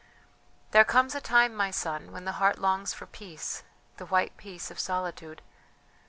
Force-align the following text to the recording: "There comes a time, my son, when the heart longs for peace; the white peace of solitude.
"There 0.71 0.83
comes 0.83 1.13
a 1.13 1.21
time, 1.21 1.53
my 1.53 1.69
son, 1.69 2.11
when 2.11 2.25
the 2.25 2.31
heart 2.41 2.57
longs 2.57 2.91
for 2.91 3.05
peace; 3.05 3.61
the 3.97 4.05
white 4.07 4.35
peace 4.35 4.71
of 4.71 4.79
solitude. 4.79 5.43